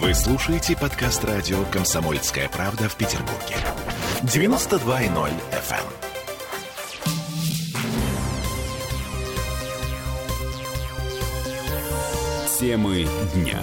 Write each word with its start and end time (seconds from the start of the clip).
Вы 0.00 0.14
слушаете 0.14 0.76
подкаст 0.76 1.24
радио 1.24 1.64
«Комсомольская 1.72 2.48
правда» 2.48 2.88
в 2.88 2.94
Петербурге. 2.94 3.56
92.0 4.22 5.30
FM. 5.50 5.82
Темы 12.60 13.08
дня. 13.34 13.60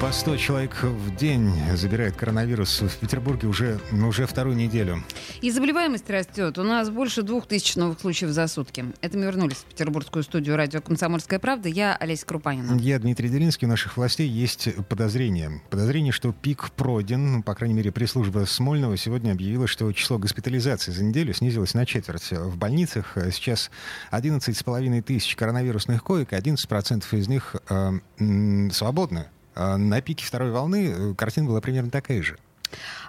По 0.00 0.10
100 0.10 0.36
человек 0.36 0.82
в 0.82 1.14
день 1.14 1.52
забирает 1.74 2.16
коронавирус 2.16 2.82
в 2.82 2.96
Петербурге 2.96 3.46
уже, 3.46 3.78
ну, 3.92 4.08
уже 4.08 4.26
вторую 4.26 4.56
неделю. 4.56 5.04
И 5.40 5.52
заболеваемость 5.52 6.10
растет. 6.10 6.58
У 6.58 6.64
нас 6.64 6.90
больше 6.90 7.22
двух 7.22 7.46
тысяч 7.46 7.76
новых 7.76 8.00
случаев 8.00 8.30
за 8.30 8.48
сутки. 8.48 8.86
Это 9.00 9.16
мы 9.16 9.26
вернулись 9.26 9.58
в 9.58 9.64
петербургскую 9.66 10.24
студию 10.24 10.56
радио 10.56 10.80
«Комсомольская 10.80 11.38
правда». 11.38 11.68
Я 11.68 11.94
Олеся 11.94 12.26
Крупанина. 12.26 12.76
Я 12.80 12.98
Дмитрий 12.98 13.28
Делинский. 13.28 13.66
У 13.66 13.70
наших 13.70 13.96
властей 13.96 14.28
есть 14.28 14.68
подозрение. 14.88 15.62
Подозрение, 15.70 16.12
что 16.12 16.32
пик 16.32 16.72
пройден. 16.72 17.32
Ну, 17.32 17.42
по 17.44 17.54
крайней 17.54 17.74
мере, 17.74 17.92
пресс-служба 17.92 18.46
Смольного 18.46 18.96
сегодня 18.96 19.30
объявила, 19.30 19.68
что 19.68 19.92
число 19.92 20.18
госпитализаций 20.18 20.92
за 20.92 21.04
неделю 21.04 21.32
снизилось 21.32 21.74
на 21.74 21.86
четверть. 21.86 22.32
В 22.32 22.56
больницах 22.56 23.16
сейчас 23.32 23.70
11,5 24.10 25.02
тысяч 25.02 25.36
коронавирусных 25.36 26.02
коек, 26.02 26.32
11% 26.32 27.04
из 27.16 27.28
них 27.28 27.54
э, 27.68 28.70
свободны. 28.72 29.26
А 29.54 29.76
на 29.76 30.00
пике 30.00 30.24
второй 30.24 30.50
волны 30.50 30.88
э, 30.88 31.14
картина 31.14 31.48
была 31.48 31.60
примерно 31.60 31.90
такая 31.90 32.22
же. 32.22 32.38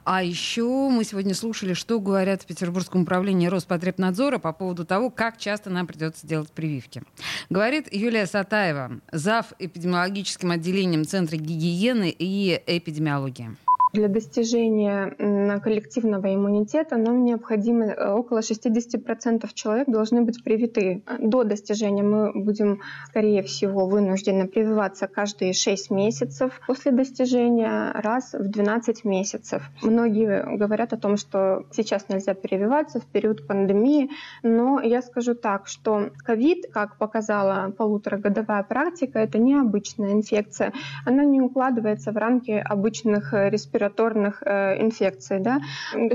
А 0.04 0.24
еще 0.24 0.90
мы 0.90 1.04
сегодня 1.04 1.36
слушали, 1.36 1.74
что 1.74 2.00
говорят 2.00 2.42
в 2.42 2.46
Петербургском 2.46 3.04
управлении 3.04 3.48
Роспотребнадзора 3.48 4.40
по 4.40 4.54
поводу 4.54 4.86
того, 4.86 5.10
как 5.10 5.38
часто 5.38 5.70
нам 5.70 5.88
придется 5.88 6.26
делать 6.26 6.52
прививки. 6.52 7.04
Говорит 7.50 7.94
Юлия 7.94 8.26
Сатаева, 8.26 9.00
зав. 9.12 9.54
эпидемиологическим 9.60 10.52
отделением 10.52 11.06
Центра 11.06 11.38
гигиены 11.38 12.10
и 12.18 12.62
эпидемиологии. 12.66 13.56
Для 13.92 14.08
достижения 14.08 15.60
коллективного 15.62 16.34
иммунитета 16.34 16.98
нам 16.98 17.24
необходимо 17.24 17.86
э, 17.86 18.12
около 18.12 18.40
60% 18.40 19.50
человек 19.54 19.90
должны 19.90 20.22
быть 20.22 20.44
привиты. 20.44 21.02
До 21.20 21.44
достижения 21.44 22.04
мы 22.04 22.32
будем, 22.34 22.82
скорее 23.08 23.42
всего, 23.42 23.88
вынуждены 23.88 24.48
прививаться 24.48 25.08
каждые 25.08 25.54
6 25.54 25.90
месяцев. 25.90 26.62
После 26.68 26.92
достижения 26.92 27.92
раз 27.96 28.34
в 28.34 28.48
12 28.48 29.06
месяцев. 29.06 29.64
Многие 29.82 30.58
говорят 30.58 30.94
о 30.94 30.98
том, 30.98 31.18
что 31.18 31.66
сейчас 31.72 32.10
нельзя 32.10 32.36
прививаться 32.36 33.00
в 33.00 33.06
период 33.08 33.48
пандемии, 33.48 34.12
но 34.44 34.80
я 34.82 35.02
скажу 35.02 35.34
так, 35.34 35.68
что 35.68 36.12
ковид, 36.24 36.68
как 36.72 36.98
показала 36.98 37.72
полуторагодовая 37.72 38.62
практика, 38.62 39.18
это 39.18 39.40
необычная 39.40 40.14
инфекция. 40.14 40.74
Она 41.06 41.26
не 41.26 41.42
укладывается 41.42 42.12
в 42.12 42.18
рамки 42.18 42.52
обычных 42.52 43.34
респираторных 43.34 43.69
респираторных 43.70 44.42
э, 44.46 44.82
инфекций. 44.82 45.40
Да? 45.40 45.60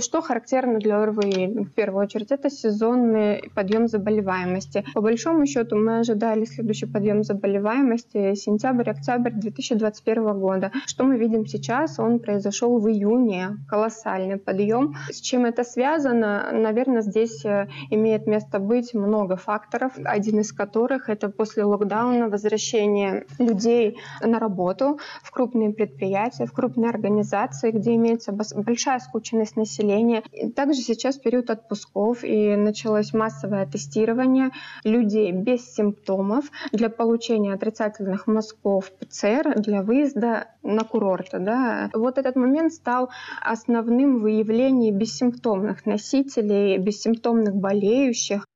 Что 0.01 0.21
характерно 0.21 0.79
для 0.79 1.01
ОРВИ? 1.03 1.65
В 1.65 1.71
первую 1.71 2.05
очередь 2.05 2.33
это 2.33 2.51
сезонный 2.51 3.51
подъем 3.55 3.87
заболеваемости. 3.87 4.85
По 4.95 5.01
большому 5.01 5.47
счету 5.47 5.77
мы 5.77 6.01
ожидали 6.01 6.45
следующий 6.45 6.87
подъем 6.87 7.23
заболеваемости 7.23 8.35
сентябрь-октябрь 8.35 9.31
2021 9.31 10.39
года. 10.39 10.73
Что 10.87 11.05
мы 11.05 11.17
видим 11.17 11.47
сейчас? 11.47 11.99
Он 11.99 12.19
произошел 12.19 12.79
в 12.79 12.89
июне. 12.89 13.57
Колоссальный 13.69 14.37
подъем. 14.37 14.95
С 15.11 15.21
чем 15.21 15.45
это 15.45 15.65
связано? 15.65 16.51
Наверное, 16.53 17.03
здесь 17.03 17.45
э, 17.45 17.69
имеет 17.91 18.27
место 18.27 18.59
быть 18.59 18.95
много 18.95 19.37
факторов, 19.37 19.93
один 20.05 20.41
из 20.41 20.53
которых 20.53 21.09
это 21.09 21.29
после 21.29 21.65
локдауна 21.65 22.29
возвращение 22.29 23.27
людей 23.39 23.99
на 24.23 24.39
работу 24.39 24.99
в 25.23 25.31
крупные 25.31 25.73
предприятия, 25.73 26.47
в 26.47 26.53
крупные 26.53 26.91
организации, 26.91 27.44
локации, 27.45 27.71
где 27.71 27.95
имеется 27.95 28.33
большая 28.33 28.99
скученность 28.99 29.57
населения. 29.57 30.23
Также 30.55 30.81
сейчас 30.81 31.17
период 31.17 31.51
отпусков, 31.51 32.25
и 32.25 32.57
началось 32.57 33.13
массовое 33.13 33.67
тестирование 33.67 34.51
людей 34.85 35.33
без 35.33 35.75
симптомов 35.75 36.51
для 36.73 36.89
получения 36.89 37.53
отрицательных 37.53 38.27
мазков 38.27 38.91
ПЦР 38.93 39.61
для 39.61 39.83
выезда 39.83 40.49
на 40.63 40.85
курорты. 40.85 41.39
Да. 41.39 41.91
Вот 41.93 42.19
этот 42.19 42.37
момент 42.37 42.73
стал 42.73 43.11
основным 43.43 44.21
выявлением 44.21 44.97
бессимптомных 44.97 45.87
носителей, 45.87 46.79
бессимптомных 46.79 47.55
болеющих. 47.55 48.47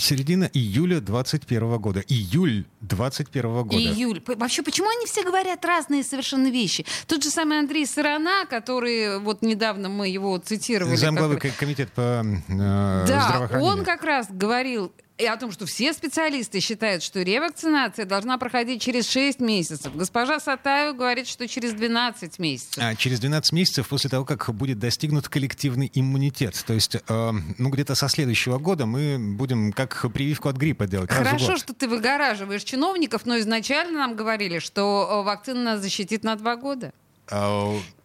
Середина 0.00 0.50
июля 0.52 1.00
21 1.00 1.78
года. 1.78 2.00
Июль 2.08 2.64
21 2.80 3.62
года. 3.62 3.76
Июль. 3.76 4.20
Вообще, 4.26 4.62
почему 4.62 4.88
они 4.88 5.06
все 5.06 5.22
говорят 5.22 5.64
разные 5.64 6.02
совершенно 6.02 6.48
вещи? 6.48 6.84
Тот 7.06 7.22
же 7.22 7.30
самый 7.30 7.60
Андрей 7.60 7.86
Сарана, 7.86 8.46
который 8.46 9.20
вот 9.20 9.42
недавно 9.42 9.88
мы 9.88 10.08
его 10.08 10.36
цитировали. 10.38 10.96
Замглавы 10.96 11.36
как... 11.36 11.54
комитет 11.56 11.92
по 11.92 12.24
э, 12.24 13.04
Да, 13.06 13.48
он 13.60 13.84
как 13.84 14.02
раз 14.02 14.26
говорил, 14.28 14.92
и 15.18 15.24
о 15.24 15.36
том, 15.36 15.50
что 15.50 15.66
все 15.66 15.92
специалисты 15.92 16.60
считают, 16.60 17.02
что 17.02 17.22
ревакцинация 17.22 18.04
должна 18.04 18.36
проходить 18.38 18.82
через 18.82 19.08
6 19.10 19.40
месяцев. 19.40 19.94
Госпожа 19.94 20.40
Сатаева 20.40 20.92
говорит, 20.92 21.26
что 21.26 21.48
через 21.48 21.72
12 21.72 22.38
месяцев. 22.38 22.82
А, 22.82 22.94
через 22.94 23.20
12 23.20 23.52
месяцев 23.52 23.88
после 23.88 24.10
того, 24.10 24.24
как 24.24 24.52
будет 24.54 24.78
достигнут 24.78 25.28
коллективный 25.28 25.90
иммунитет. 25.94 26.62
То 26.66 26.74
есть, 26.74 26.96
э, 26.96 27.32
ну, 27.58 27.70
где-то 27.70 27.94
со 27.94 28.08
следующего 28.08 28.58
года 28.58 28.84
мы 28.84 29.18
будем 29.18 29.72
как 29.72 30.04
прививку 30.12 30.48
от 30.48 30.56
гриппа 30.56 30.86
делать. 30.86 31.10
Хорошо, 31.10 31.56
что 31.56 31.72
ты 31.72 31.88
выгораживаешь 31.88 32.62
чиновников, 32.62 33.24
но 33.24 33.38
изначально 33.38 34.00
нам 34.00 34.16
говорили, 34.16 34.58
что 34.58 35.22
э, 35.22 35.24
вакцина 35.24 35.62
нас 35.62 35.80
защитит 35.80 36.24
на 36.24 36.36
2 36.36 36.56
года. 36.56 36.92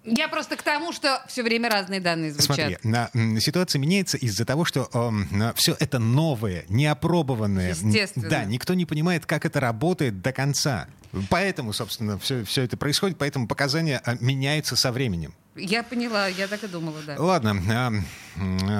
Я 0.03 0.27
просто 0.29 0.55
к 0.55 0.63
тому, 0.63 0.93
что 0.93 1.21
все 1.27 1.43
время 1.43 1.69
разные 1.69 1.99
данные 1.99 2.33
звучат. 2.33 2.79
Смотри, 2.81 3.39
ситуация 3.39 3.79
меняется 3.79 4.17
из-за 4.17 4.45
того, 4.45 4.65
что 4.65 4.89
э, 4.91 5.53
все 5.55 5.75
это 5.79 5.99
новое, 5.99 6.65
неопробованное. 6.69 7.69
Естественно. 7.69 8.27
Да, 8.27 8.43
никто 8.45 8.73
не 8.73 8.87
понимает, 8.87 9.27
как 9.27 9.45
это 9.45 9.59
работает 9.59 10.21
до 10.21 10.31
конца. 10.31 10.87
Поэтому, 11.29 11.71
собственно, 11.71 12.17
все, 12.17 12.43
все 12.45 12.63
это 12.63 12.77
происходит, 12.77 13.17
поэтому 13.17 13.47
показания 13.47 14.01
а, 14.03 14.15
меняются 14.19 14.75
со 14.75 14.91
временем. 14.91 15.33
Я 15.55 15.83
поняла, 15.83 16.27
я 16.27 16.47
так 16.47 16.63
и 16.63 16.67
думала, 16.67 16.97
да. 17.05 17.17
Ладно, 17.19 18.03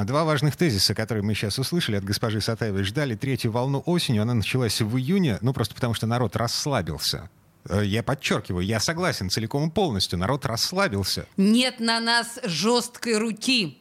два 0.06 0.24
важных 0.24 0.56
тезиса, 0.56 0.96
которые 0.96 1.24
мы 1.24 1.36
сейчас 1.36 1.60
услышали 1.60 1.98
от 1.98 2.04
госпожи 2.04 2.40
Сатаевой. 2.42 2.84
Ждали 2.84 3.16
третью 3.16 3.52
волну 3.52 3.84
осенью, 3.86 4.22
она 4.22 4.34
началась 4.34 4.80
в 4.82 4.98
июне, 4.98 5.38
ну 5.42 5.54
просто 5.54 5.76
потому 5.76 5.94
что 5.94 6.08
народ 6.08 6.36
расслабился. 6.36 7.30
Э, 7.70 7.84
я 7.84 8.04
подчеркиваю, 8.04 8.66
я 8.66 8.80
согласен 8.80 9.30
целиком 9.30 9.70
и 9.70 9.72
полностью. 9.72 10.18
Народ 10.20 10.46
расслабился. 10.46 11.26
Нет 11.38 11.80
на 11.80 12.00
нас 12.00 12.40
жесткой 12.44 13.18
руки. 13.18 13.78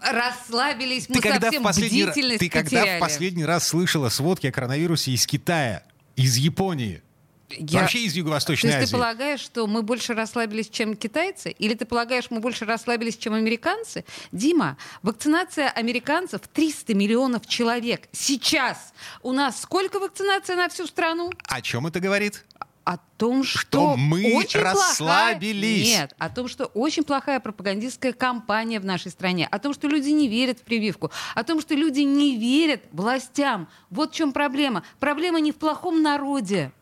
Расслабились, 0.00 1.08
мы 1.08 1.16
ты 1.16 1.20
когда 1.20 1.50
совсем 1.50 1.64
бдительность 1.64 2.38
Ты 2.38 2.50
потеряли. 2.50 2.62
когда 2.62 2.96
в 2.96 3.00
последний 3.00 3.44
раз 3.44 3.66
слышала 3.66 4.08
сводки 4.08 4.46
о 4.46 4.52
коронавирусе 4.52 5.10
из 5.10 5.26
Китая, 5.26 5.82
из 6.14 6.36
Японии? 6.36 7.02
Я... 7.50 7.80
Вообще 7.80 8.04
из 8.04 8.14
Юго-Восточной 8.14 8.70
То 8.70 8.76
есть 8.78 8.84
Азии. 8.84 8.92
ты 8.92 8.96
полагаешь, 8.96 9.40
что 9.40 9.66
мы 9.66 9.82
больше 9.82 10.14
расслабились, 10.14 10.68
чем 10.68 10.96
китайцы? 10.96 11.50
Или 11.50 11.74
ты 11.74 11.84
полагаешь, 11.84 12.26
мы 12.30 12.40
больше 12.40 12.64
расслабились, 12.64 13.16
чем 13.16 13.34
американцы? 13.34 14.04
Дима, 14.32 14.76
вакцинация 15.02 15.68
американцев 15.68 16.42
300 16.52 16.94
миллионов 16.94 17.46
человек. 17.46 18.08
Сейчас 18.12 18.92
у 19.22 19.32
нас 19.32 19.60
сколько 19.60 20.00
вакцинация 20.00 20.56
на 20.56 20.68
всю 20.68 20.86
страну? 20.86 21.30
О 21.48 21.60
чем 21.60 21.86
это 21.86 22.00
говорит? 22.00 22.44
О 22.84 22.98
том, 23.16 23.44
что, 23.44 23.60
что 23.60 23.96
мы 23.96 24.34
очень 24.34 24.60
расслабились. 24.60 25.88
Плохая, 25.88 26.00
нет, 26.02 26.14
о 26.18 26.28
том, 26.30 26.48
что 26.48 26.66
очень 26.66 27.02
плохая 27.02 27.40
пропагандистская 27.40 28.12
кампания 28.12 28.78
в 28.78 28.84
нашей 28.84 29.10
стране, 29.10 29.48
о 29.50 29.58
том, 29.58 29.72
что 29.72 29.88
люди 29.88 30.10
не 30.10 30.28
верят 30.28 30.60
в 30.60 30.62
прививку, 30.62 31.10
о 31.34 31.44
том, 31.44 31.60
что 31.60 31.74
люди 31.74 32.00
не 32.00 32.36
верят 32.36 32.82
властям. 32.92 33.68
Вот 33.90 34.12
в 34.12 34.14
чем 34.14 34.32
проблема. 34.32 34.84
Проблема 35.00 35.40
не 35.40 35.52
в 35.52 35.56
плохом 35.56 36.02
народе, 36.02 36.72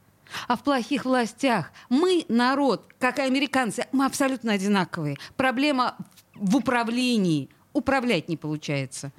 а 0.48 0.56
в 0.56 0.62
плохих 0.62 1.04
властях. 1.04 1.70
Мы, 1.88 2.24
народ, 2.28 2.92
как 2.98 3.18
и 3.18 3.22
американцы, 3.22 3.86
мы 3.92 4.06
абсолютно 4.06 4.52
одинаковые. 4.52 5.18
Проблема 5.36 5.96
в 6.34 6.56
управлении. 6.56 7.48
Управлять 7.72 8.28
не 8.28 8.36
получается. 8.36 9.12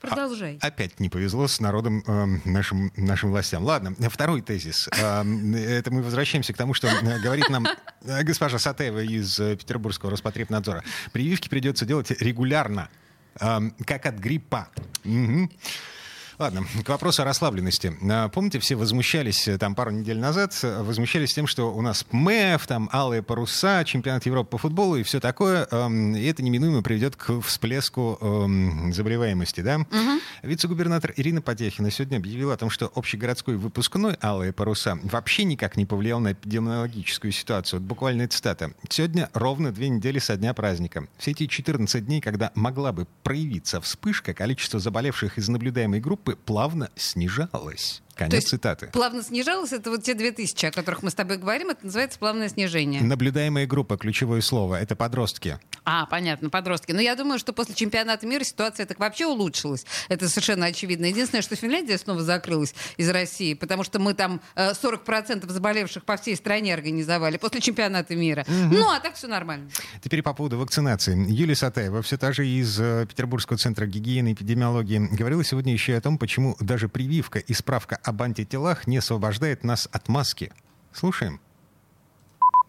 Продолжай. 0.00 0.58
А, 0.62 0.68
опять 0.68 0.98
не 0.98 1.08
повезло 1.08 1.46
с 1.46 1.60
народом 1.60 2.02
э, 2.06 2.26
нашим, 2.44 2.92
нашим 2.96 3.30
властям. 3.30 3.64
Ладно, 3.64 3.94
второй 4.08 4.40
тезис. 4.40 4.88
Э, 4.96 5.22
это 5.22 5.90
мы 5.90 6.02
возвращаемся 6.02 6.52
к 6.52 6.56
тому, 6.56 6.72
что 6.74 6.88
э, 6.88 7.18
говорит 7.20 7.50
нам 7.50 7.66
э, 8.02 8.22
госпожа 8.22 8.58
Сатеева 8.58 9.02
из 9.02 9.38
э, 9.38 9.56
Петербургского 9.56 10.10
Роспотребнадзора. 10.12 10.82
Прививки 11.12 11.48
придется 11.48 11.84
делать 11.84 12.10
регулярно, 12.20 12.88
э, 13.40 13.60
как 13.84 14.06
от 14.06 14.16
гриппа. 14.16 14.68
Угу. 15.04 15.50
Ладно, 16.40 16.64
к 16.86 16.88
вопросу 16.88 17.20
о 17.20 17.26
расслабленности. 17.26 17.94
А, 18.10 18.30
помните, 18.30 18.58
все 18.60 18.74
возмущались 18.74 19.46
э, 19.46 19.58
там 19.58 19.74
пару 19.74 19.90
недель 19.90 20.18
назад, 20.18 20.58
э, 20.62 20.82
возмущались 20.82 21.34
тем, 21.34 21.46
что 21.46 21.70
у 21.70 21.82
нас 21.82 22.06
МЭФ, 22.12 22.66
там 22.66 22.88
алые 22.94 23.22
паруса, 23.22 23.84
чемпионат 23.84 24.24
Европы 24.24 24.52
по 24.52 24.56
футболу 24.56 24.96
и 24.96 25.02
все 25.02 25.20
такое, 25.20 25.68
эм, 25.70 26.16
и 26.16 26.24
это 26.24 26.42
неминуемо 26.42 26.80
приведет 26.82 27.14
к 27.14 27.42
всплеску 27.42 28.16
эм, 28.22 28.90
заболеваемости, 28.90 29.60
да? 29.60 29.80
Угу. 29.80 30.20
Вице-губернатор 30.44 31.12
Ирина 31.14 31.42
Потехина 31.42 31.90
сегодня 31.90 32.16
объявила 32.16 32.54
о 32.54 32.56
том, 32.56 32.70
что 32.70 32.90
общегородской 32.94 33.56
выпускной 33.56 34.16
«Алые 34.22 34.54
паруса» 34.54 34.98
вообще 35.02 35.44
никак 35.44 35.76
не 35.76 35.84
повлиял 35.84 36.20
на 36.20 36.32
эпидемиологическую 36.32 37.32
ситуацию. 37.32 37.80
Вот 37.80 37.86
буквально 37.86 38.26
цитата. 38.28 38.72
«Сегодня 38.88 39.28
ровно 39.34 39.72
две 39.72 39.90
недели 39.90 40.18
со 40.18 40.38
дня 40.38 40.54
праздника. 40.54 41.06
Все 41.18 41.32
эти 41.32 41.46
14 41.46 42.06
дней, 42.06 42.22
когда 42.22 42.50
могла 42.54 42.92
бы 42.92 43.06
проявиться 43.24 43.78
вспышка, 43.82 44.32
количество 44.32 44.80
заболевших 44.80 45.36
из 45.36 45.46
наблюдаемой 45.50 46.00
группы 46.00 46.29
плавно 46.36 46.90
снижалось». 46.96 48.02
Конец 48.20 48.32
То 48.32 48.36
есть 48.36 48.48
цитаты. 48.48 48.88
Плавно 48.88 49.22
снижалось, 49.22 49.72
это 49.72 49.88
вот 49.88 50.02
те 50.02 50.12
2000, 50.12 50.66
о 50.66 50.72
которых 50.72 51.02
мы 51.02 51.08
с 51.08 51.14
тобой 51.14 51.38
говорим, 51.38 51.70
это 51.70 51.86
называется 51.86 52.18
плавное 52.18 52.50
снижение. 52.50 53.00
Наблюдаемая 53.00 53.66
группа, 53.66 53.96
ключевое 53.96 54.42
слово, 54.42 54.78
это 54.78 54.94
подростки. 54.94 55.58
А, 55.86 56.04
понятно, 56.04 56.50
подростки. 56.50 56.92
Но 56.92 57.00
я 57.00 57.16
думаю, 57.16 57.38
что 57.38 57.54
после 57.54 57.74
чемпионата 57.74 58.26
мира 58.26 58.44
ситуация 58.44 58.84
так 58.84 58.98
вообще 58.98 59.24
улучшилась. 59.24 59.86
Это 60.08 60.28
совершенно 60.28 60.66
очевидно. 60.66 61.06
Единственное, 61.06 61.40
что 61.40 61.56
Финляндия 61.56 61.96
снова 61.96 62.22
закрылась 62.22 62.74
из 62.98 63.08
России, 63.08 63.54
потому 63.54 63.84
что 63.84 63.98
мы 63.98 64.12
там 64.12 64.42
э, 64.54 64.72
40% 64.72 65.50
заболевших 65.50 66.04
по 66.04 66.18
всей 66.18 66.36
стране 66.36 66.74
организовали 66.74 67.38
после 67.38 67.62
чемпионата 67.62 68.14
мира. 68.14 68.44
Угу. 68.46 68.74
Ну, 68.74 68.90
а 68.90 69.00
так 69.00 69.14
все 69.14 69.28
нормально. 69.28 69.70
Теперь 70.02 70.22
по 70.22 70.34
поводу 70.34 70.58
вакцинации. 70.58 71.16
Юлия 71.32 71.54
Сатаева, 71.54 72.02
все 72.02 72.18
та 72.18 72.32
же 72.32 72.46
из 72.46 72.78
э, 72.78 73.06
Петербургского 73.08 73.56
центра 73.56 73.86
гигиены 73.86 74.28
и 74.28 74.32
эпидемиологии, 74.34 75.08
говорила 75.10 75.42
сегодня 75.42 75.72
еще 75.72 75.92
и 75.92 75.94
о 75.94 76.02
том, 76.02 76.18
почему 76.18 76.54
даже 76.60 76.90
прививка 76.90 77.38
и 77.38 77.54
справка 77.54 77.98
об 78.10 78.22
антителах 78.22 78.86
не 78.86 78.98
освобождает 78.98 79.64
нас 79.64 79.88
от 79.90 80.08
маски. 80.08 80.52
Слушаем 80.92 81.40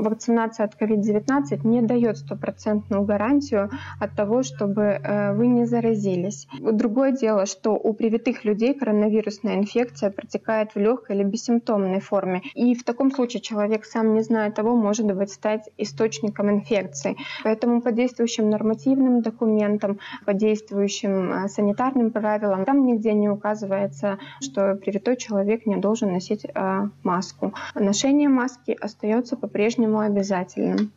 вакцинация 0.01 0.65
от 0.65 0.79
COVID-19 0.79 1.67
не 1.67 1.81
дает 1.81 2.17
стопроцентную 2.17 3.03
гарантию 3.03 3.69
от 3.99 4.15
того, 4.15 4.43
чтобы 4.43 4.81
э, 4.81 5.33
вы 5.33 5.47
не 5.47 5.65
заразились. 5.65 6.47
Другое 6.59 7.11
дело, 7.11 7.45
что 7.45 7.71
у 7.71 7.93
привитых 7.93 8.43
людей 8.45 8.73
коронавирусная 8.73 9.55
инфекция 9.55 10.11
протекает 10.11 10.73
в 10.75 10.79
легкой 10.79 11.17
или 11.17 11.23
бессимптомной 11.23 11.99
форме. 11.99 12.41
И 12.55 12.75
в 12.75 12.83
таком 12.83 13.11
случае 13.11 13.41
человек 13.41 13.85
сам 13.85 14.13
не 14.13 14.21
зная 14.21 14.51
того, 14.51 14.75
может 14.75 15.05
быть 15.15 15.31
стать 15.31 15.69
источником 15.77 16.49
инфекции. 16.49 17.17
Поэтому 17.43 17.81
по 17.81 17.91
действующим 17.91 18.49
нормативным 18.49 19.21
документам, 19.21 19.99
по 20.25 20.33
действующим 20.33 21.31
э, 21.31 21.47
санитарным 21.47 22.11
правилам, 22.11 22.65
там 22.65 22.85
нигде 22.85 23.13
не 23.13 23.29
указывается, 23.29 24.17
что 24.41 24.75
привитой 24.75 25.15
человек 25.17 25.65
не 25.65 25.77
должен 25.77 26.13
носить 26.13 26.45
э, 26.45 26.81
маску. 27.03 27.53
Ношение 27.75 28.29
маски 28.29 28.77
остается 28.79 29.37
по-прежнему 29.37 29.90
по-моему, 29.91 29.99
обязательным. 29.99 30.91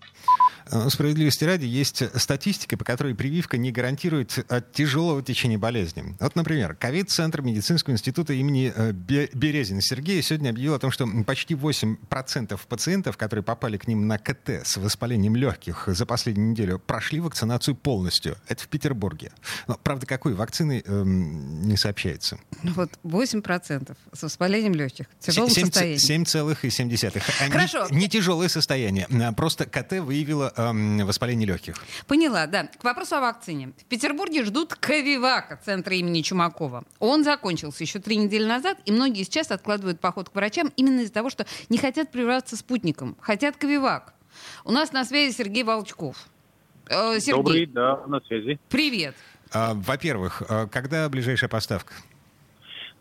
Э, 0.70 0.88
справедливости 0.88 1.44
ради, 1.44 1.66
есть 1.66 2.02
статистика, 2.18 2.76
по 2.76 2.84
которой 2.84 3.14
прививка 3.14 3.56
не 3.56 3.70
гарантирует 3.70 4.38
от 4.48 4.50
э, 4.50 4.72
тяжелого 4.72 5.22
течения 5.22 5.58
болезни. 5.58 6.16
Вот, 6.20 6.36
например, 6.36 6.74
ковид-центр 6.74 7.42
медицинского 7.42 7.92
института 7.92 8.32
имени 8.32 8.72
э, 8.74 8.92
Березина 8.92 9.82
Сергея 9.82 10.22
сегодня 10.22 10.50
объявил 10.50 10.74
о 10.74 10.78
том, 10.78 10.90
что 10.90 11.06
почти 11.26 11.54
8% 11.54 12.58
пациентов, 12.68 13.16
которые 13.16 13.42
попали 13.42 13.76
к 13.76 13.86
ним 13.86 14.06
на 14.06 14.18
КТ 14.18 14.62
с 14.64 14.76
воспалением 14.76 15.36
легких 15.36 15.84
за 15.86 16.06
последнюю 16.06 16.50
неделю, 16.50 16.78
прошли 16.78 17.20
вакцинацию 17.20 17.74
полностью. 17.74 18.36
Это 18.48 18.62
в 18.62 18.68
Петербурге. 18.68 19.32
Но, 19.66 19.78
правда, 19.82 20.06
какой 20.06 20.34
вакцины 20.34 20.82
эм, 20.86 21.62
не 21.68 21.76
сообщается. 21.76 22.38
Ну 22.62 22.72
вот 22.72 22.90
8% 23.04 23.96
с 24.12 24.22
воспалением 24.22 24.74
легких. 24.74 25.06
В 25.20 25.26
тяжелом 25.26 25.50
7, 25.50 25.66
состоянии. 25.66 25.98
7,7. 25.98 27.50
Хорошо. 27.50 27.86
Не, 27.90 28.08
тяжелое 28.08 28.48
состояние. 28.48 29.06
А 29.10 29.32
просто 29.32 29.66
КТ 29.66 30.00
выявила 30.00 30.53
э, 30.56 31.04
воспаление 31.04 31.46
легких. 31.46 31.76
Поняла, 32.06 32.46
да. 32.46 32.64
К 32.66 32.84
вопросу 32.84 33.16
о 33.16 33.20
вакцине. 33.20 33.72
В 33.78 33.84
Петербурге 33.84 34.44
ждут 34.44 34.74
Ковивака, 34.74 35.60
центра 35.64 35.94
имени 35.94 36.22
Чумакова. 36.22 36.84
Он 36.98 37.24
закончился 37.24 37.82
еще 37.82 37.98
три 37.98 38.16
недели 38.16 38.44
назад, 38.44 38.78
и 38.84 38.92
многие 38.92 39.22
сейчас 39.24 39.50
откладывают 39.50 40.00
поход 40.00 40.28
к 40.28 40.34
врачам 40.34 40.72
именно 40.76 41.00
из-за 41.00 41.12
того, 41.12 41.30
что 41.30 41.46
не 41.68 41.78
хотят 41.78 42.10
прививаться 42.10 42.56
спутником, 42.56 43.16
хотят 43.20 43.56
Ковивак. 43.56 44.14
У 44.64 44.72
нас 44.72 44.92
на 44.92 45.04
связи 45.04 45.34
Сергей 45.34 45.62
Волчков. 45.62 46.16
Э, 46.86 47.18
Сергей. 47.20 47.32
Добрый, 47.32 47.66
да, 47.66 48.06
на 48.06 48.20
связи. 48.20 48.58
Привет. 48.68 49.14
А, 49.52 49.74
во-первых, 49.74 50.42
а, 50.48 50.66
когда 50.66 51.08
ближайшая 51.08 51.48
поставка? 51.48 51.94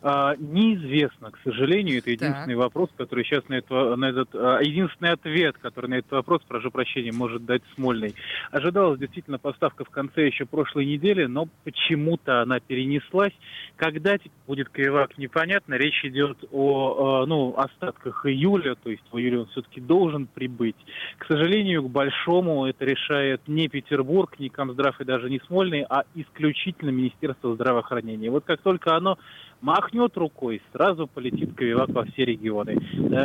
А, 0.05 0.35
неизвестно, 0.37 1.31
к 1.31 1.39
сожалению, 1.45 1.99
это 1.99 2.11
единственный 2.11 2.55
так. 2.55 2.63
вопрос, 2.63 2.89
который 2.97 3.23
сейчас 3.23 3.47
на, 3.47 3.53
это, 3.53 3.95
на 3.95 4.09
этот, 4.09 4.35
а, 4.35 4.59
единственный 4.59 5.11
ответ, 5.11 5.57
который 5.59 5.89
на 5.89 5.93
этот 5.95 6.11
вопрос, 6.11 6.41
прошу 6.45 6.71
прощения, 6.71 7.13
может 7.13 7.45
дать 7.45 7.61
Смольный. 7.75 8.13
Ожидалась 8.51 8.99
действительно 8.99 9.39
поставка 9.39 9.85
в 9.85 9.89
конце 9.89 10.27
еще 10.27 10.45
прошлой 10.45 10.87
недели, 10.87 11.23
но 11.23 11.47
почему-то 11.63 12.41
она 12.41 12.59
перенеслась. 12.59 13.31
Когда 13.77 14.17
будет 14.45 14.67
Кривак, 14.69 15.17
непонятно. 15.17 15.75
Речь 15.75 16.03
идет 16.03 16.37
о, 16.51 17.21
а, 17.21 17.25
ну, 17.25 17.55
остатках 17.57 18.25
июля, 18.25 18.75
то 18.75 18.89
есть 18.89 19.03
в 19.09 19.17
июле 19.17 19.39
он 19.39 19.45
все-таки 19.47 19.79
должен 19.79 20.27
прибыть. 20.27 20.75
К 21.17 21.27
сожалению, 21.27 21.83
к 21.83 21.89
большому 21.89 22.65
это 22.65 22.83
решает 22.83 23.47
не 23.47 23.69
Петербург, 23.69 24.37
не 24.37 24.49
Комздрав 24.49 24.99
и 24.99 25.05
даже 25.05 25.29
не 25.29 25.39
Смольный, 25.47 25.85
а 25.89 26.03
исключительно 26.13 26.89
Министерство 26.89 27.55
здравоохранения. 27.55 28.29
Вот 28.29 28.43
как 28.43 28.59
только 28.61 28.97
оно 28.97 29.17
Махнет 29.63 29.92
рукой, 30.17 30.61
сразу 30.71 31.07
полетит 31.07 31.55
Ковивак 31.55 31.89
во 31.89 32.05
все 32.05 32.25
регионы. 32.25 32.77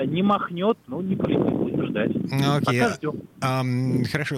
Не 0.06 0.22
махнет, 0.22 0.78
ну 0.86 1.00
не 1.00 1.16
полетит, 1.16 1.52
будем 1.52 1.86
ждать. 1.86 2.10
Окей. 2.10 2.80
Okay. 2.80 3.28
А, 3.40 3.62
хорошо, 4.10 4.36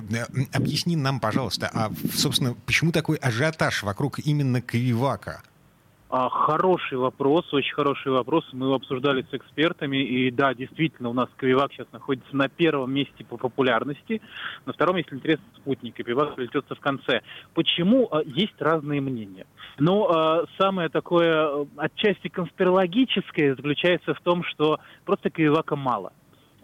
объясни 0.53 0.97
нам, 0.97 1.21
пожалуйста, 1.21 1.71
а, 1.73 1.91
собственно, 2.13 2.55
почему 2.67 2.93
такой 2.93 3.17
ажиотаж 3.17 3.83
вокруг 3.83 4.19
именно 4.21 4.61
Ковивака? 4.61 5.43
А, 6.13 6.29
хороший 6.29 6.99
вопрос, 6.99 7.45
очень 7.55 7.73
хороший 7.73 8.11
вопрос. 8.11 8.45
Мы 8.53 8.67
его 8.67 8.75
обсуждали 8.75 9.25
с 9.31 9.33
экспертами. 9.33 9.99
И 9.99 10.33
да, 10.33 10.55
действительно, 10.55 11.09
у 11.09 11.13
нас 11.13 11.29
Кривак 11.37 11.73
сейчас 11.73 11.87
находится 11.93 12.37
на 12.37 12.49
первом 12.49 12.93
месте 12.93 13.25
по 13.25 13.37
популярности. 13.37 14.21
На 14.67 14.73
втором, 14.73 14.97
если 14.97 15.15
интересно, 15.15 15.45
спутник. 15.55 16.01
И 16.01 16.03
Кривак 16.03 16.35
плетется 16.35 16.75
в 16.75 16.81
конце. 16.81 17.23
Почему? 17.55 18.09
А, 18.11 18.23
есть 18.25 18.61
разные 18.61 19.01
мнения. 19.01 19.47
Но 19.79 20.11
а, 20.11 20.47
самое 20.59 20.89
такое 20.89 21.69
отчасти 21.77 22.27
конспирологическое 22.27 23.55
заключается 23.55 24.13
в 24.13 24.21
том, 24.21 24.43
что 24.43 24.81
просто 25.05 25.31
Кривака 25.31 25.77
мало. 25.77 26.13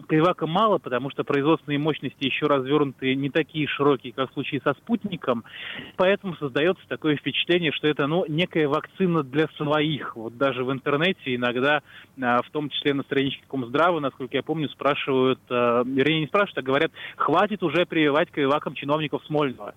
Привака 0.08 0.46
мало, 0.46 0.78
потому 0.78 1.10
что 1.10 1.24
производственные 1.24 1.78
мощности 1.78 2.24
еще 2.24 2.46
развернуты 2.46 3.14
не 3.14 3.30
такие 3.30 3.66
широкие, 3.66 4.12
как 4.12 4.30
в 4.30 4.34
случае 4.34 4.60
со 4.62 4.74
спутником. 4.74 5.44
Поэтому 5.96 6.36
создается 6.36 6.82
такое 6.88 7.16
впечатление, 7.16 7.72
что 7.72 7.88
это 7.88 8.06
ну, 8.06 8.24
некая 8.28 8.68
вакцина 8.68 9.22
для 9.22 9.48
своих. 9.56 10.14
Вот 10.16 10.36
даже 10.36 10.64
в 10.64 10.72
интернете 10.72 11.34
иногда, 11.34 11.82
а, 12.20 12.42
в 12.42 12.50
том 12.50 12.68
числе 12.68 12.94
на 12.94 13.02
страничке 13.02 13.42
Комздрава, 13.48 14.00
насколько 14.00 14.36
я 14.36 14.42
помню, 14.42 14.68
спрашивают, 14.68 15.40
а, 15.48 15.82
вернее 15.84 16.20
не 16.20 16.26
спрашивают, 16.26 16.58
а 16.58 16.62
говорят, 16.62 16.92
хватит 17.16 17.62
уже 17.62 17.86
прививать 17.86 18.30
кривакам 18.30 18.74
чиновников 18.74 19.24
Смольного 19.26 19.74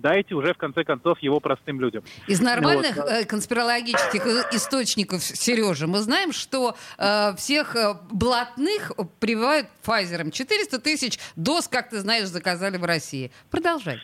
дайте 0.00 0.34
уже, 0.34 0.54
в 0.54 0.56
конце 0.56 0.84
концов, 0.84 1.18
его 1.20 1.40
простым 1.40 1.80
людям. 1.80 2.02
Из 2.26 2.40
нормальных 2.40 2.96
вот. 2.96 3.08
Э, 3.08 3.24
конспирологических 3.24 4.52
источников, 4.52 5.22
Сережа, 5.22 5.86
мы 5.86 5.98
знаем, 5.98 6.32
что 6.32 6.76
э, 6.98 7.34
всех 7.36 7.76
э, 7.76 7.94
блатных 8.10 8.92
прививают 9.18 9.66
Pfizer. 9.84 10.30
400 10.30 10.78
тысяч 10.78 11.18
доз, 11.36 11.68
как 11.68 11.90
ты 11.90 11.98
знаешь, 12.00 12.26
заказали 12.26 12.76
в 12.76 12.84
России. 12.84 13.30
Продолжай. 13.50 14.00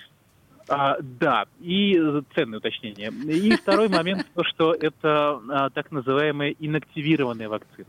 А, 0.69 0.97
да, 1.01 1.45
и 1.61 1.95
ценное 2.35 2.59
уточнение. 2.59 3.11
И 3.11 3.51
второй 3.57 3.89
момент, 3.89 4.27
то, 4.35 4.45
что 4.45 4.73
это 4.73 5.41
а, 5.51 5.71
так 5.71 5.91
называемая 5.93 6.55
инактивированная 6.59 7.49
вакцина. 7.49 7.89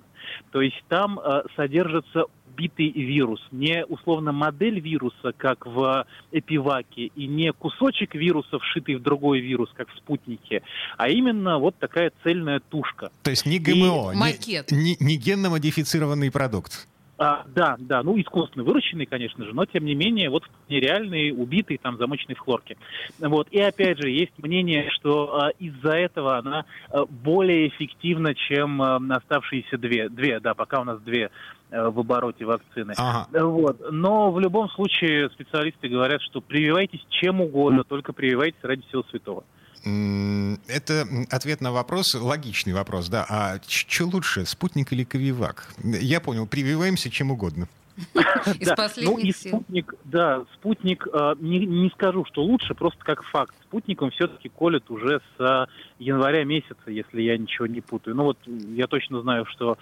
То 0.52 0.62
есть 0.62 0.84
там 0.90 1.20
а, 1.20 1.44
содержится 1.56 2.26
битый 2.56 2.92
вирус, 2.92 3.42
не 3.52 3.86
условно 3.86 4.32
модель 4.32 4.80
вируса, 4.80 5.34
как 5.36 5.66
в 5.66 6.06
эпиваке, 6.32 7.12
и 7.16 7.28
не 7.28 7.52
кусочек 7.52 8.16
вируса, 8.16 8.60
вшитый 8.60 8.96
в 8.96 9.02
другой 9.02 9.40
вирус, 9.40 9.70
как 9.76 9.90
в 9.90 9.98
спутнике, 9.98 10.62
а 10.98 11.10
именно 11.10 11.60
вот 11.60 11.78
такая 11.78 12.12
цельная 12.24 12.60
тушка. 12.60 13.12
То 13.24 13.32
есть 13.32 13.46
не 13.46 13.60
ГМО, 13.60 14.14
и... 14.14 14.18
не, 14.18 14.64
не, 14.72 14.98
не 15.00 15.18
генно-модифицированный 15.18 16.32
продукт. 16.32 16.88
А, 17.18 17.46
да, 17.48 17.78
да, 17.80 18.04
ну 18.04 18.20
искусственно 18.20 18.66
выращенный, 18.66 19.06
конечно 19.06 19.46
же, 19.46 19.54
но 19.54 19.66
тем 19.66 19.86
не 19.86 19.96
менее 19.96 20.30
вот 20.30 20.44
нереальный, 20.68 21.32
убитый, 21.32 21.78
там 21.78 21.98
замоченный 21.98 22.36
в 22.36 22.40
хлорке. 22.40 22.76
Вот 23.20 23.48
и 23.52 23.60
опять 23.62 24.00
же 24.00 24.10
есть 24.10 24.34
мнение, 24.38 24.90
что 24.92 25.40
а, 25.40 25.50
из-за 25.52 25.94
этого 25.94 26.38
она 26.38 26.66
а, 26.90 27.06
более 27.06 27.70
эффективна, 27.70 28.36
чем 28.36 28.82
а, 28.82 29.00
оставшиеся 29.12 29.78
две, 29.78 30.10
две, 30.10 30.42
да, 30.42 30.54
пока 30.54 30.82
у 30.82 30.84
нас 30.84 31.00
две 31.02 31.32
а, 31.72 31.90
в 31.90 32.00
обороте 32.00 32.44
вакцины. 32.44 32.94
Ага. 32.98 33.28
Вот. 33.46 33.92
Но 33.92 34.32
в 34.32 34.40
любом 34.42 34.70
случае 34.72 35.30
специалисты 35.30 35.88
говорят, 35.88 36.22
что 36.22 36.42
прививайтесь 36.42 37.06
чем 37.10 37.40
угодно, 37.40 37.86
только 37.86 38.12
прививайтесь 38.12 38.60
ради 38.62 38.82
всего 38.88 39.04
святого. 39.10 39.46
Это 39.86 41.08
ответ 41.30 41.62
на 41.62 41.72
вопрос, 41.72 42.16
логичный 42.16 42.74
вопрос, 42.74 43.08
да. 43.08 43.26
А 43.30 43.60
что 43.68 44.06
лучше, 44.06 44.46
спутник 44.46 44.92
или 44.92 45.04
Ковивак? 45.04 45.74
Я 45.84 46.20
понял, 46.20 46.48
прививаемся 46.48 47.12
чем 47.12 47.30
угодно. 47.30 47.68
Из 48.60 48.70
последних 48.70 49.18
ну, 49.18 49.18
и 49.18 49.32
сил. 49.32 49.52
спутник, 49.52 49.94
да, 50.04 50.44
спутник, 50.56 51.08
э, 51.12 51.36
не, 51.40 51.66
не 51.66 51.90
скажу, 51.90 52.26
что 52.26 52.44
лучше, 52.44 52.74
просто 52.74 53.04
как 53.04 53.24
факт. 53.24 53.56
Спутником 53.64 54.12
все-таки 54.12 54.50
колят 54.50 54.90
уже 54.90 55.22
с 55.38 55.68
января 56.00 56.44
месяца, 56.44 56.76
если 56.88 57.22
я 57.22 57.38
ничего 57.38 57.68
не 57.68 57.82
путаю. 57.82 58.16
Ну 58.16 58.24
вот 58.24 58.38
я 58.46 58.88
точно 58.88 59.22
знаю, 59.22 59.46
что 59.46 59.78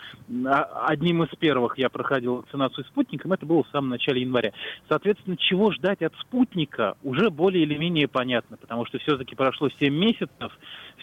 а, 0.45 0.85
одним 0.87 1.23
из 1.23 1.35
первых 1.37 1.77
я 1.77 1.89
проходил 1.89 2.37
вакцинацию 2.37 2.85
спутником, 2.85 3.33
это 3.33 3.45
было 3.45 3.63
в 3.63 3.67
самом 3.69 3.89
начале 3.89 4.21
января. 4.21 4.51
Соответственно, 4.87 5.37
чего 5.37 5.71
ждать 5.71 6.01
от 6.01 6.13
спутника 6.21 6.95
уже 7.03 7.29
более 7.29 7.63
или 7.63 7.75
менее 7.77 8.07
понятно, 8.07 8.57
потому 8.57 8.85
что 8.85 8.99
все-таки 8.99 9.35
прошло 9.35 9.69
7 9.79 9.93
месяцев, 9.93 10.51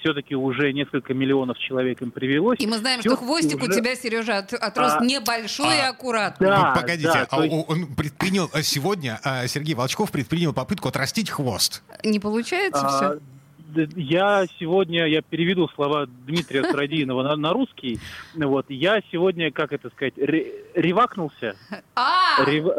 все-таки 0.00 0.34
уже 0.34 0.72
несколько 0.72 1.12
миллионов 1.12 1.58
человек 1.58 2.02
им 2.02 2.10
привелось. 2.10 2.58
И 2.60 2.66
мы 2.66 2.78
знаем, 2.78 3.00
что 3.00 3.16
хвостик 3.16 3.62
у 3.62 3.66
тебя, 3.66 3.94
Сережа, 3.96 4.38
от- 4.38 4.52
отрос 4.52 4.96
А, 4.98 5.04
небольшой 5.04 5.76
и 5.76 5.80
а, 5.80 5.90
аккуратный. 5.90 6.46
Да, 6.46 6.74
Ну, 6.74 6.80
Погодите, 7.02 7.26
да, 7.30 7.37
а 7.37 7.49
то 7.49 7.64
он 7.69 7.87
предпринял 7.95 8.50
а, 8.52 8.62
сегодня, 8.62 9.21
а, 9.25 9.47
Сергей 9.47 9.75
Волчков 9.75 10.11
предпринял 10.11 10.52
попытку 10.52 10.88
отрастить 10.88 11.30
хвост. 11.30 11.83
Не 12.04 12.19
получается 12.21 12.80
А, 12.87 12.97
все? 12.97 13.21
Я 13.95 14.47
сегодня, 14.59 15.07
я 15.07 15.23
переведу 15.23 15.69
слова 15.76 16.07
Дмитрия 16.26 16.64
Срадиинова 16.64 17.23
на, 17.23 17.37
на 17.37 17.52
русский. 17.52 18.00
Вот, 18.35 18.66
я 18.69 19.00
сегодня, 19.12 19.52
как 19.52 19.73
это 19.73 19.90
сказать, 19.90 20.14
ре- 20.19 20.50
ревакнулся, 20.75 21.54
А, 21.95 22.42
рев- 22.45 22.75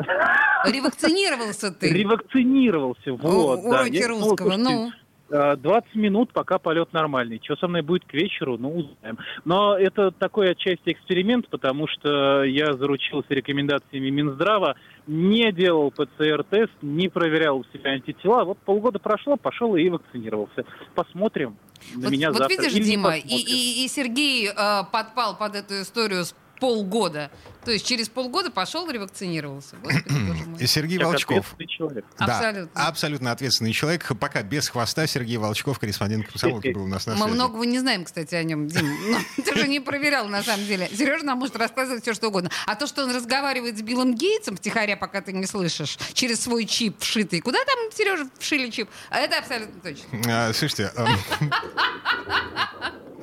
ревакцинировался 0.66 1.72
ты. 1.72 1.90
ревакцинировался. 1.94 3.13
Вот, 3.13 3.60
У- 3.60 3.63
да. 3.63 3.70
Уроки 3.82 3.94
Я 3.96 4.08
думал, 4.10 4.30
русского, 4.32 4.54
слушайте, 4.54 4.74
ну. 4.75 4.92
Э, 5.31 5.55
20 5.57 5.95
минут, 5.95 6.33
пока 6.33 6.59
полет 6.59 6.93
нормальный. 6.93 7.39
Что 7.43 7.55
со 7.55 7.67
мной 7.67 7.81
будет 7.81 8.05
к 8.05 8.13
вечеру, 8.13 8.57
ну, 8.57 8.69
узнаем. 8.77 9.17
Но 9.45 9.77
это 9.77 10.11
такой 10.11 10.51
отчасти 10.51 10.91
эксперимент, 10.91 11.47
потому 11.50 11.88
что 11.88 12.43
я 12.43 12.73
заручился 12.73 13.27
рекомендациями 13.33 14.09
Минздрава, 14.09 14.75
не 15.07 15.51
делал 15.51 15.91
ПЦР-тест, 15.91 16.71
не 16.81 17.09
проверял 17.09 17.57
у 17.59 17.63
себя 17.73 17.91
антитела. 17.91 18.43
Вот 18.43 18.57
полгода 18.59 19.00
прошло, 19.00 19.38
пошел 19.38 19.75
и 19.75 19.89
вакцинировался. 19.89 20.65
Посмотрим. 20.95 21.57
На 21.95 22.01
Вот, 22.03 22.11
меня 22.11 22.29
вот 22.29 22.38
завтра. 22.38 22.57
видишь, 22.61 22.73
Или 22.77 22.83
Дима, 22.83 23.15
и, 23.17 23.21
и- 23.27 23.85
и 23.85 23.88
Сергей 23.88 24.47
э, 24.50 24.83
подпал 24.91 25.35
под 25.38 25.55
эту 25.55 25.81
историю 25.81 26.25
с 26.25 26.35
полгода. 26.62 27.32
То 27.65 27.72
есть 27.72 27.86
через 27.86 28.08
полгода 28.08 28.50
пошел 28.51 28.89
ревакцинировался. 28.89 29.75
Господи, 29.84 30.65
Сергей 30.65 30.98
Как 31.00 31.08
Волчков. 31.08 31.38
ответственный 31.39 31.68
человек. 31.68 32.06
Да, 32.18 32.25
Абсолютно. 32.25 32.88
абсолютно 32.88 33.32
ответственный 33.32 33.74
человек. 33.74 34.08
Пока 34.20 34.44
без 34.44 34.70
хвоста 34.70 35.06
Сергей 35.08 35.38
Волчков, 35.38 35.80
корреспондент 35.80 36.27
комсомолки, 36.27 36.70
был 36.70 36.84
у 36.84 36.88
нас 36.88 37.06
на 37.08 37.13
Мы 37.13 37.20
связи. 37.24 37.34
многого 37.34 37.65
не 37.65 37.80
знаем, 37.80 38.06
кстати, 38.06 38.36
о 38.36 38.44
нем, 38.44 38.68
Дим. 38.68 38.88
Ну, 39.12 39.18
ты 39.44 39.56
же 39.56 39.68
не 39.68 39.80
проверял, 39.80 40.27
на 40.27 40.44
самом 40.44 40.65
деле. 40.65 40.88
Сережа 40.96 41.25
нам 41.25 41.39
может 41.39 41.56
рассказывать 41.56 42.03
все, 42.03 42.13
что 42.13 42.27
угодно. 42.30 42.50
А 42.68 42.75
то, 42.75 42.88
что 42.88 43.03
он 43.03 43.15
разговаривает 43.15 43.77
с 43.77 43.82
Биллом 43.82 44.15
Гейтсом 44.15 44.56
втихаря, 44.56 44.96
пока 44.96 45.22
ты 45.22 45.34
не 45.34 45.46
слышишь, 45.48 45.98
через 46.13 46.41
свой 46.41 46.65
чип 46.65 47.00
вшитый. 47.00 47.41
Куда 47.41 47.58
там, 47.65 47.91
Сережа, 47.91 48.27
вшили 48.39 48.70
чип? 48.70 48.89
А 49.10 49.18
это 49.20 49.39
абсолютно 49.39 49.82
точно. 49.82 50.06
А, 50.27 50.53
слушайте, 50.53 50.91
эм, 50.96 51.08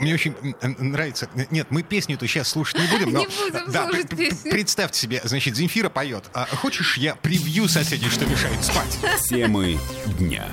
мне 0.01 0.15
очень 0.15 0.35
нравится. 0.79 1.29
Нет, 1.51 1.69
мы 1.71 1.83
песню-то 1.83 2.27
сейчас 2.27 2.49
слушать 2.49 2.81
не 2.81 2.87
будем, 2.87 3.13
но 3.13 3.27
будем 3.29 3.71
да, 3.71 3.89
слушать 3.89 4.09
песню. 4.11 4.51
представьте 4.51 4.99
себе, 5.01 5.21
значит, 5.25 5.57
Земфира 5.57 5.89
поет. 5.89 6.25
А 6.35 6.47
хочешь, 6.47 6.97
я 6.99 7.15
превью 7.15 7.69
соседей, 7.69 8.09
что 8.09 8.27
мешают 8.27 8.65
спать? 8.65 8.99
Темы 9.29 9.79
дня. 10.19 10.47